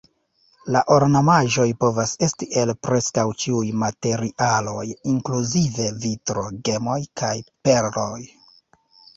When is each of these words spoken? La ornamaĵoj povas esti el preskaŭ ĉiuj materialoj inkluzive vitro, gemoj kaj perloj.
La 0.75 0.79
ornamaĵoj 0.93 1.65
povas 1.83 2.13
esti 2.27 2.47
el 2.61 2.71
preskaŭ 2.87 3.25
ĉiuj 3.43 3.63
materialoj 3.83 4.87
inkluzive 5.13 5.87
vitro, 6.07 6.47
gemoj 6.71 6.99
kaj 7.23 7.33
perloj. 7.69 8.13